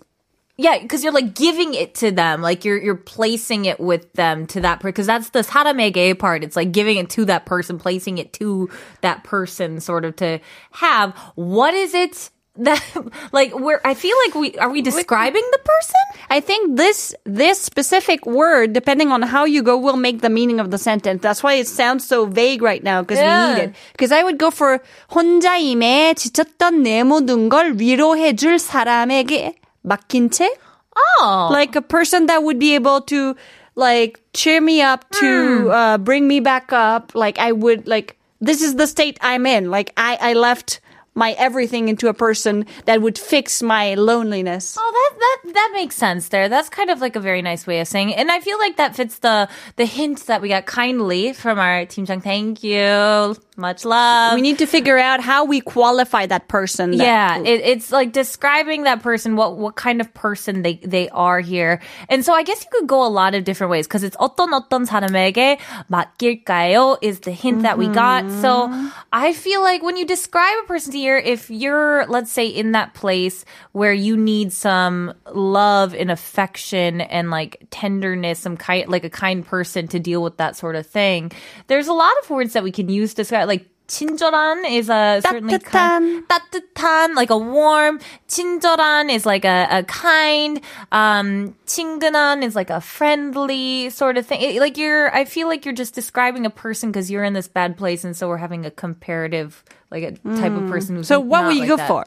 Yeah, 0.59 0.79
because 0.79 1.02
you're 1.02 1.14
like 1.14 1.35
giving 1.35 1.73
it 1.75 1.95
to 1.97 2.11
them, 2.12 2.43
like 2.43 2.64
you're 2.64 2.76
you're 2.79 2.95
placing 2.95 3.64
it 3.64 3.81
with 3.81 4.12
them 4.12 4.47
to 4.49 4.61
that 4.61 4.81
person. 4.81 4.93
Because 4.93 5.07
that's 5.07 5.31
the 5.31 5.41
사람에게 5.41 6.19
part. 6.19 6.45
It's 6.45 6.57
like 6.57 6.73
giving 6.73 6.99
it 6.99 7.09
to 7.17 7.25
that 7.25 7.47
person, 7.47 7.79
placing 7.79 8.19
it 8.19 8.33
to 8.35 8.69
that 9.00 9.25
person, 9.25 9.81
sort 9.81 10.05
of 10.05 10.14
to 10.17 10.41
have. 10.73 11.17
What 11.37 11.73
is 11.73 11.95
it 11.95 12.31
that 12.57 12.79
like? 13.33 13.59
Where 13.59 13.81
I 13.85 13.95
feel 13.95 14.14
like 14.26 14.35
we 14.37 14.59
are 14.59 14.69
we 14.69 14.83
describing 14.83 15.43
the 15.52 15.59
person? 15.64 16.00
I 16.29 16.38
think 16.41 16.76
this 16.76 17.14
this 17.25 17.59
specific 17.59 18.26
word, 18.26 18.75
depending 18.75 19.11
on 19.11 19.23
how 19.23 19.47
you 19.47 19.62
go, 19.64 19.79
will 19.79 19.97
make 19.97 20.21
the 20.21 20.31
meaning 20.31 20.61
of 20.61 20.71
the 20.71 20.79
sentence. 20.79 21.23
That's 21.23 21.43
why 21.43 21.55
it 21.55 21.67
sounds 21.67 22.07
so 22.07 22.26
vague 22.26 22.61
right 22.61 22.85
now 22.85 23.00
because 23.00 23.19
we 23.19 23.25
Yeah. 23.25 23.55
need 23.55 23.61
it. 23.62 23.75
Because 23.97 24.12
I 24.12 24.23
would 24.23 24.37
go 24.37 24.50
for 24.52 24.81
혼자임에 25.11 26.12
지쳤던 26.14 26.85
내 26.85 27.02
모든 27.02 27.49
걸 27.49 27.73
위로해줄 27.81 28.59
사람에게 28.61 29.55
맡긴 29.87 30.31
채, 30.31 30.49
Oh, 30.95 31.49
like 31.50 31.75
a 31.75 31.81
person 31.81 32.26
that 32.26 32.43
would 32.43 32.59
be 32.59 32.75
able 32.75 33.00
to 33.02 33.35
like 33.75 34.21
cheer 34.35 34.61
me 34.61 34.83
up, 34.83 35.09
to 35.12 35.71
uh, 35.73 35.97
bring 35.99 36.29
me 36.29 36.41
back 36.41 36.73
up. 36.73 37.12
Like 37.14 37.38
I 37.38 37.52
would 37.52 37.88
like 37.88 38.19
this 38.41 38.61
is 38.61 38.76
the 38.76 38.87
state 38.87 39.19
I'm 39.23 39.47
in. 39.47 39.71
Like 39.71 39.93
I 39.97 40.19
I 40.21 40.33
left 40.35 40.81
my 41.17 41.33
everything 41.37 41.91
into 41.93 42.09
a 42.09 42.14
person 42.14 42.64
that 42.87 43.02
would 43.02 43.19
fix 43.19 43.61
my 43.62 43.93
loneliness. 44.00 44.76
Oh, 44.81 44.91
that 44.97 45.12
that 45.21 45.52
that 45.55 45.71
makes 45.75 45.95
sense 45.95 46.29
there. 46.29 46.49
That's 46.49 46.71
kind 46.71 46.88
of 46.88 47.02
like 47.05 47.17
a 47.17 47.21
very 47.21 47.43
nice 47.43 47.67
way 47.67 47.81
of 47.81 47.88
saying 47.88 48.11
it. 48.11 48.19
And 48.19 48.33
I 48.33 48.41
feel 48.41 48.57
like 48.59 48.76
that 48.81 48.97
fits 48.97 49.19
the 49.21 49.47
the 49.76 49.85
hint 49.85 50.25
that 50.33 50.41
we 50.41 50.49
got 50.49 50.64
kindly 50.64 51.35
from 51.35 51.59
our 51.59 51.85
team 51.85 52.07
Jung. 52.09 52.23
Thank 52.23 52.64
you. 52.64 53.37
Much 53.61 53.85
love. 53.85 54.33
we 54.33 54.41
need 54.41 54.57
to 54.64 54.67
figure 54.67 54.97
out 54.97 55.21
how 55.21 55.45
we 55.45 55.61
qualify 55.61 56.25
that 56.25 56.49
person. 56.49 56.97
that- 56.97 57.05
yeah, 57.05 57.37
it, 57.45 57.61
it's 57.61 57.93
like 57.93 58.17
describing 58.17 58.85
that 58.88 59.02
person, 59.05 59.37
what 59.37 59.59
what 59.61 59.76
kind 59.76 60.00
of 60.00 60.09
person 60.17 60.62
they 60.64 60.81
they 60.81 61.11
are 61.12 61.41
here. 61.45 61.85
And 62.09 62.25
so 62.25 62.33
I 62.33 62.41
guess 62.43 62.64
you 62.64 62.71
could 62.73 62.88
go 62.88 63.05
a 63.05 63.12
lot 63.12 63.37
of 63.37 63.45
different 63.45 63.69
ways 63.71 63.85
because 63.87 64.00
it's 64.02 64.17
어떤 64.17 64.57
어떤 64.57 64.88
사람에게 64.88 65.61
맡길까요 65.93 66.97
is 67.02 67.21
the 67.21 67.33
hint 67.33 67.62
that 67.69 67.76
we 67.76 67.88
got. 67.88 68.25
So 68.41 68.73
I 69.12 69.33
feel 69.37 69.61
like 69.61 69.83
when 69.85 70.00
you 70.00 70.07
describe 70.09 70.57
a 70.64 70.67
person 70.67 70.93
here, 71.07 71.19
if 71.19 71.50
you're 71.50 72.07
let's 72.07 72.33
say 72.33 72.47
in 72.47 72.73
that 72.73 72.95
place 72.95 73.45
where 73.73 73.93
you 73.93 74.17
need 74.17 74.52
some 74.52 75.12
love 75.31 75.95
and 75.95 76.11
affection 76.11 77.02
and 77.02 77.31
like 77.31 77.62
tenderness, 77.71 78.41
some 78.41 78.57
kind 78.57 78.88
like 78.88 79.05
a 79.05 79.11
kind 79.11 79.45
person 79.47 79.87
to 79.88 80.00
deal 80.00 80.23
with 80.23 80.38
that 80.38 80.57
sort 80.57 80.75
of 80.75 80.87
thing, 80.87 81.31
there's 81.69 81.87
a 81.87 81.95
lot 81.95 82.12
of 82.25 82.31
words 82.31 82.55
that 82.55 82.64
we 82.64 82.73
can 82.73 82.88
use 82.88 83.12
to 83.14 83.23
describe 83.23 83.47
like. 83.47 83.69
친절한 83.88 84.64
is 84.64 84.88
a 84.88 85.21
certainly 85.21 85.59
kind, 85.59 86.25
따뜻한, 86.26 87.14
like 87.14 87.29
a 87.29 87.37
warm. 87.37 88.00
친절한 88.26 89.11
is 89.11 89.26
like 89.26 89.45
a, 89.45 89.67
a 89.71 89.83
kind. 89.83 90.62
Um, 90.93 91.55
친근한 91.67 92.43
is 92.43 92.57
like 92.57 92.71
a 92.71 92.81
friendly 92.81 93.91
sort 93.91 94.17
of 94.17 94.25
thing. 94.25 94.41
It- 94.41 94.61
like 94.61 94.79
you're, 94.79 95.12
I 95.14 95.26
feel 95.26 95.47
like 95.47 95.67
you're 95.67 95.75
just 95.75 95.95
describing 95.95 96.47
a 96.47 96.50
person 96.50 96.91
because 96.91 97.11
you're 97.11 97.25
in 97.25 97.35
this 97.35 97.49
bad 97.49 97.76
place, 97.76 98.02
and 98.02 98.17
so 98.17 98.29
we're 98.29 98.38
having 98.41 98.64
a 98.64 98.71
comparative 98.71 99.62
like 99.91 100.05
a 100.05 100.12
type 100.37 100.52
of 100.52 100.67
person 100.69 100.97
who's 100.97 101.07
So 101.09 101.21
what 101.21 101.43
not 101.43 101.47
would 101.49 101.55
you 101.57 101.61
like 101.62 101.69
go 101.69 101.76
that. 101.76 101.88
for? 101.88 102.05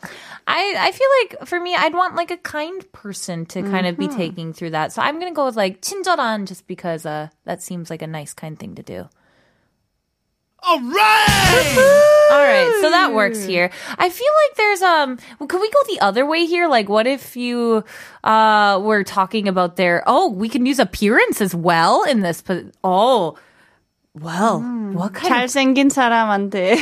I 0.47 0.75
I 0.77 0.91
feel 0.91 1.07
like 1.21 1.47
for 1.47 1.59
me, 1.59 1.75
I'd 1.75 1.93
want 1.93 2.15
like 2.15 2.31
a 2.31 2.37
kind 2.37 2.81
person 2.91 3.45
to 3.47 3.61
kind 3.63 3.85
of 3.87 3.97
be 3.97 4.07
Mm-hmm. 4.07 4.17
taking 4.17 4.53
through 4.53 4.71
that. 4.71 4.91
So 4.93 5.01
I'm 5.01 5.19
gonna 5.19 5.33
go 5.33 5.45
with 5.45 5.55
like 5.55 5.81
친절한, 5.81 6.45
just 6.47 6.67
because 6.67 7.05
uh 7.05 7.29
that 7.45 7.61
seems 7.61 7.89
like 7.89 8.01
a 8.01 8.07
nice 8.07 8.33
kind 8.33 8.57
thing 8.57 8.75
to 8.75 8.83
do. 8.83 9.09
All 10.67 10.79
right! 10.81 12.27
All 12.31 12.41
right, 12.41 12.79
so 12.81 12.89
that 12.89 13.13
works 13.13 13.43
here. 13.45 13.69
I 13.99 14.09
feel 14.09 14.33
like 14.47 14.57
there's 14.57 14.81
um. 14.81 15.19
Well, 15.37 15.45
could 15.45 15.61
we 15.61 15.69
go 15.69 15.79
the 15.87 15.99
other 16.01 16.25
way 16.25 16.45
here? 16.47 16.67
Like, 16.67 16.89
what 16.89 17.05
if 17.05 17.35
you 17.37 17.83
uh 18.23 18.79
were 18.81 19.03
talking 19.03 19.47
about 19.47 19.75
their? 19.75 20.01
Oh, 20.07 20.31
we 20.31 20.49
can 20.49 20.65
use 20.65 20.79
appearance 20.79 21.39
as 21.39 21.53
well 21.53 22.03
in 22.03 22.21
this. 22.21 22.41
But 22.41 22.65
oh, 22.83 23.37
well, 24.15 24.61
what 24.93 25.13
kind 25.13 25.27
of? 25.27 25.51
잘생긴 25.51 25.89
사람한테 25.89 26.75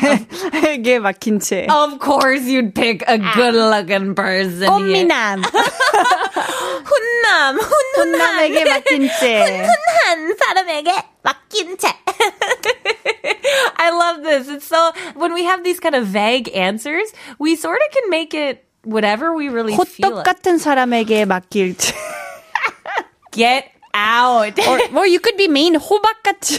게 0.84 1.00
막힌 1.00 1.40
채. 1.40 1.66
Of 1.68 1.98
course, 2.00 2.44
you'd 2.46 2.76
pick 2.76 3.04
a 3.08 3.18
good-looking 3.18 4.14
person. 4.14 4.62
here. 4.62 4.70
꽃미남. 4.70 5.42
훈남, 6.86 7.58
훈훈한, 7.58 7.96
혼남에게 7.98 8.66
막힌 8.66 9.10
채. 9.20 9.66
훈훈한 9.66 10.36
사람에게 10.38 10.92
맡긴 11.24 11.78
채. 11.78 11.88
I 13.78 13.90
love 13.90 14.24
this. 14.24 14.48
It's 14.50 14.68
so 14.68 14.92
when 15.16 15.34
we 15.34 15.44
have 15.46 15.64
these 15.64 15.80
kind 15.80 15.96
of 15.96 16.06
vague 16.06 16.50
answers, 16.54 17.12
we 17.40 17.56
sort 17.56 17.80
of 17.82 17.92
can 17.94 18.10
make 18.10 18.34
it 18.34 18.64
whatever 18.84 19.34
we 19.34 19.50
really 19.50 19.74
feel. 19.76 20.12
호떡 20.12 20.20
It. 20.20 20.24
같은 20.24 20.58
사람에게 20.60 21.26
맡길 21.26 21.78
채. 21.78 21.96
Get 23.32 23.72
out. 23.96 24.58
Or, 24.68 24.80
or 24.98 25.06
you 25.06 25.20
could 25.20 25.38
be 25.38 25.48
mean. 25.48 25.76
호박 25.76 26.24
같은 26.24 26.58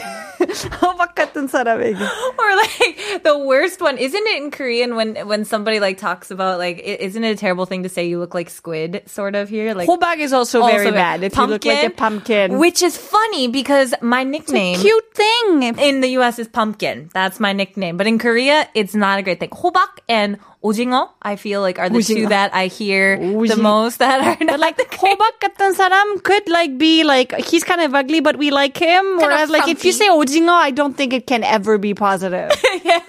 호박 0.81 1.14
같은 1.16 1.49
사람에게. 1.49 1.99
or 2.38 2.57
like 2.57 3.23
the 3.25 3.37
worst 3.38 3.81
one 3.81 3.99
isn't 3.99 4.26
it 4.28 4.37
in 4.43 4.50
korean 4.52 4.95
when 4.95 5.16
when 5.26 5.45
somebody 5.45 5.81
like 5.81 5.99
talks 5.99 6.31
about 6.31 6.59
like 6.59 6.78
i- 6.78 6.99
isn't 7.02 7.25
it 7.25 7.31
a 7.31 7.37
terrible 7.37 7.66
thing 7.66 7.83
to 7.83 7.88
say 7.88 8.07
you 8.07 8.19
look 8.21 8.35
like 8.35 8.50
squid 8.50 9.02
sort 9.07 9.35
of 9.35 9.49
here 9.49 9.75
like 9.75 9.88
호박 9.88 10.19
is 10.19 10.33
also, 10.33 10.61
also 10.61 10.76
very 10.76 10.90
bad. 10.93 11.23
If 11.25 11.37
you 11.37 11.47
look 11.47 11.64
like 11.64 11.83
a 11.85 11.90
pumpkin. 11.90 12.59
which 12.59 12.83
is 12.83 12.97
funny 12.97 13.49
because 13.49 13.95
my 14.00 14.23
nickname 14.23 14.78
Cute 14.78 15.14
thing. 15.14 15.62
in 15.78 16.00
the 16.02 16.11
US 16.23 16.38
is 16.38 16.47
pumpkin. 16.47 17.11
That's 17.14 17.40
my 17.40 17.52
nickname. 17.52 17.97
But 17.97 18.07
in 18.07 18.19
Korea, 18.19 18.69
it's 18.75 18.95
not 18.95 19.19
a 19.19 19.23
great 19.23 19.40
thing. 19.40 19.50
호박 19.50 19.88
and 20.09 20.38
오징어, 20.62 21.11
I 21.23 21.35
feel 21.37 21.61
like 21.61 21.78
are 21.78 21.88
the 21.88 22.02
two 22.02 22.25
오징어. 22.25 22.28
that 22.31 22.50
I 22.54 22.66
hear 22.69 23.19
the 23.19 23.35
오징어. 23.35 23.62
most 23.62 23.99
that 23.99 24.21
are 24.21 24.37
not 24.45 24.59
like 24.61 24.76
the 24.76 24.85
great. 24.85 25.00
호박 25.19 25.38
같은 25.40 25.73
사람 25.75 26.23
could 26.23 26.49
like 26.49 26.78
be 26.78 27.04
like 27.04 27.35
he's 27.50 27.64
kind 27.64 27.81
of 27.81 27.95
ugly 27.95 28.21
but 28.21 28.37
we 28.38 28.50
like 28.50 28.76
him 28.76 29.19
whereas 29.19 29.50
like 29.50 29.69
if 29.69 29.85
you 29.85 29.93
say 29.93 30.09
오징어 30.09 30.52
I 30.54 30.71
don't 30.71 30.97
think 30.97 31.12
it 31.12 31.26
can 31.26 31.45
ever 31.45 31.78
be 31.78 31.95
positive 31.95 32.50
yeah. 32.83 33.00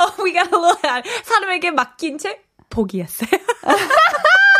Oh, 0.00 0.14
we 0.22 0.32
got 0.32 0.52
a 0.52 0.58
little 0.58 0.78
ad. 0.84 1.04
사람에게 1.24 1.70
맡긴 1.70 2.18
채 2.18 2.38
포기했어요. 2.70 3.30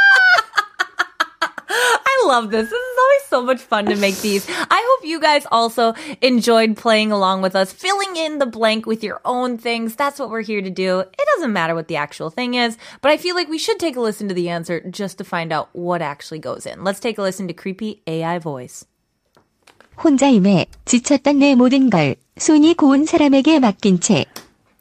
I 1.71 2.25
love 2.27 2.51
this. 2.51 2.71
This 2.71 2.73
is 2.73 2.99
always 2.99 3.23
so 3.29 3.43
much 3.43 3.61
fun 3.61 3.87
to 3.87 3.97
make 3.97 4.19
these. 4.21 4.47
I 4.49 4.83
hope 4.89 5.07
you 5.07 5.21
guys 5.21 5.47
also 5.51 5.95
enjoyed 6.21 6.77
playing 6.77 7.13
along 7.13 7.43
with 7.43 7.55
us, 7.55 7.73
filling 7.73 8.17
in 8.17 8.39
the 8.39 8.47
blank 8.47 8.87
with 8.87 9.05
your 9.05 9.21
own 9.25 9.59
things. 9.59 9.95
That's 9.97 10.19
what 10.19 10.31
we're 10.31 10.43
here 10.43 10.63
to 10.63 10.71
do. 10.71 11.01
It 11.01 11.29
doesn't 11.37 11.53
matter 11.53 11.75
what 11.75 11.89
the 11.89 11.97
actual 11.97 12.31
thing 12.31 12.55
is, 12.55 12.77
but 13.01 13.11
I 13.11 13.17
feel 13.17 13.35
like 13.35 13.49
we 13.49 13.59
should 13.59 13.79
take 13.79 13.97
a 13.97 14.01
listen 14.01 14.29
to 14.29 14.35
the 14.35 14.49
answer 14.49 14.81
just 14.91 15.19
to 15.19 15.25
find 15.25 15.53
out 15.53 15.69
what 15.73 16.03
actually 16.03 16.39
goes 16.39 16.67
in. 16.67 16.85
Let's 16.85 17.01
take 17.01 17.19
a 17.19 17.23
listen 17.23 17.49
to 17.49 17.55
creepy 17.55 18.03
AI 18.07 18.39
voice. 18.39 18.85
혼자임에 20.03 20.67
지쳤던 20.85 21.39
내 21.39 21.55
모든 21.55 21.89
걸 21.89 22.17
손이 22.37 22.75
고운 22.75 23.07
사람에게 23.07 23.61
맡긴 23.61 24.01
채 24.01 24.27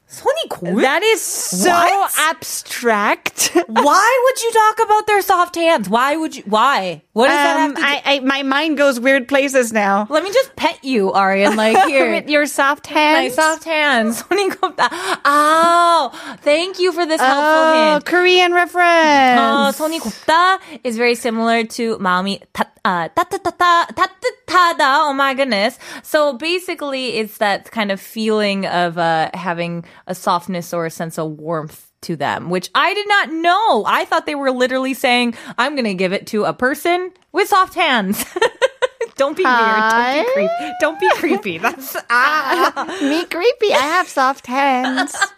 손이 0.09 0.47
고울? 0.49 0.81
that 0.83 1.01
is 1.01 1.19
so 1.19 1.69
What? 1.71 2.11
abstract 2.29 3.51
Why 3.67 4.21
would 4.23 4.41
you 4.43 4.51
talk 4.53 4.85
about 4.85 5.07
their 5.07 5.21
soft 5.21 5.55
hands? 5.55 5.89
Why 5.89 6.15
would 6.15 6.35
you? 6.37 6.43
Why? 6.45 7.01
What 7.13 7.27
does 7.27 7.35
that 7.35 7.57
have 7.57 7.69
um, 7.71 7.75
to 7.75 7.81
do? 7.81 7.87
I, 7.87 8.01
I 8.05 8.19
my 8.21 8.43
mind 8.43 8.77
goes 8.77 8.99
weird 8.99 9.27
places 9.27 9.73
now 9.73 10.05
Let 10.09 10.23
me 10.23 10.31
just 10.31 10.55
pet 10.55 10.77
you, 10.85 11.11
Arian. 11.13 11.55
Like 11.57 11.87
here. 11.89 12.11
with 12.13 12.29
your 12.29 12.45
soft 12.45 12.85
My 12.91 12.99
hands 13.01 13.33
soft 13.35 13.63
hands. 13.65 14.21
손이 14.23 14.51
곱다. 14.55 14.89
Oh, 15.25 16.11
thank 16.43 16.79
you 16.79 16.91
for 16.93 17.05
this 17.05 17.19
helpful 17.19 17.65
oh 17.65 17.93
hint. 17.97 18.05
Korean 18.05 18.51
Uh, 18.53 18.61
reference 18.61 19.77
손이 19.81 19.99
곱다 19.99 20.59
is 20.83 20.97
very 20.97 21.15
similar 21.15 21.63
to 21.65 21.97
마음이 21.97 22.41
타, 22.53 22.69
uh, 22.85 23.09
따뜻하다, 23.15 23.87
따뜻 23.95 24.38
Oh 24.52 25.12
my 25.12 25.34
goodness. 25.34 25.78
So 26.02 26.34
basically, 26.34 27.16
it's 27.16 27.38
that 27.38 27.70
kind 27.70 27.90
of 27.90 28.00
feeling 28.00 28.66
of 28.66 28.98
uh, 28.98 29.30
having 29.34 29.84
a 30.06 30.14
softness 30.14 30.72
or 30.72 30.86
a 30.86 30.90
sense 30.90 31.18
of 31.18 31.32
warmth 31.32 31.90
to 32.02 32.16
them, 32.16 32.50
which 32.50 32.70
I 32.74 32.94
did 32.94 33.08
not 33.08 33.32
know. 33.32 33.84
I 33.86 34.04
thought 34.04 34.26
they 34.26 34.34
were 34.34 34.50
literally 34.50 34.94
saying, 34.94 35.34
I'm 35.58 35.74
going 35.74 35.84
to 35.84 35.94
give 35.94 36.12
it 36.12 36.26
to 36.28 36.44
a 36.44 36.52
person 36.52 37.10
with 37.32 37.48
soft 37.48 37.74
hands. 37.74 38.24
Don't 39.20 39.36
be 39.36 39.44
weird. 39.44 39.54
Don't 39.60 40.24
be 40.24 40.32
creepy. 40.32 40.72
Don't 40.80 40.98
be 40.98 41.10
creepy. 41.16 41.58
That's 41.58 41.94
ah. 42.10 42.98
me 43.02 43.26
creepy 43.26 43.70
I 43.74 43.82
have 43.82 44.08
soft 44.08 44.46
hands 44.46 45.14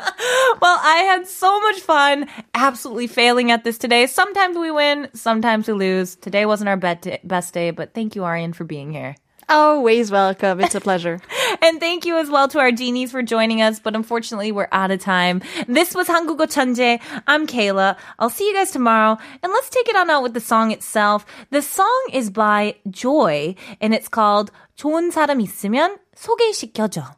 Well, 0.61 0.79
I 0.81 1.05
had 1.11 1.27
so 1.27 1.61
much 1.62 1.81
fun 1.81 2.29
absolutely 2.55 3.09
failing 3.09 3.51
at 3.51 3.64
this 3.64 3.79
today. 3.79 4.07
Sometimes 4.07 4.57
we 4.57 4.71
win, 4.71 5.09
sometimes 5.14 5.66
we 5.66 5.75
lose. 5.75 6.14
Today 6.14 6.47
wasn't 6.47 6.68
our 6.68 6.77
best 6.77 7.55
day, 7.55 7.73
but 7.73 7.92
thank 7.92 8.14
you, 8.14 8.23
Arian, 8.23 8.53
for 8.53 8.62
being 8.62 8.92
here. 8.92 9.16
always 9.49 10.12
welcome 10.12 10.61
it's 10.61 10.77
a 10.77 10.81
pleasure 10.81 11.21
And 11.62 11.80
thank 11.80 12.06
you 12.06 12.17
as 12.17 12.30
well 12.30 12.47
to 12.50 12.60
our 12.60 12.71
genies 12.71 13.12
for 13.12 13.21
joining 13.21 13.62
us, 13.62 13.80
but 13.80 13.95
unfortunately 13.95 14.52
we're 14.52 14.69
out 14.71 14.91
of 14.91 15.00
time. 15.00 15.41
This 15.67 15.93
was 15.95 16.08
한국어 16.08 16.47
천재. 16.47 17.00
I'm 17.28 17.47
Kayla. 17.47 17.97
I'll 18.19 18.30
see 18.30 18.47
you 18.47 18.54
guys 18.54 18.71
tomorrow. 18.71 19.17
And 19.43 19.52
let's 19.52 19.69
take 19.69 19.89
it 19.89 19.95
on 19.95 20.10
out 20.10 20.23
with 20.23 20.34
the 20.34 20.39
song 20.39 20.71
itself. 20.71 21.26
The 21.52 21.62
song 21.62 22.02
is 22.13 22.30
by 22.30 22.76
Joy, 22.89 23.56
and 23.82 23.93
it's 23.93 24.08
called 24.08 24.52
좋은 24.78 25.12
사람 25.12 25.41
있으면 25.41 25.97
소개시켜줘. 26.15 27.15